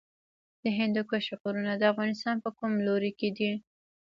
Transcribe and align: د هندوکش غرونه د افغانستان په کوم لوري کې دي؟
د 0.63 0.65
هندوکش 0.77 1.25
غرونه 1.41 1.73
د 1.77 1.83
افغانستان 1.93 2.35
په 2.43 2.49
کوم 2.57 2.71
لوري 2.87 3.11
کې 3.19 3.29
دي؟ 3.37 3.51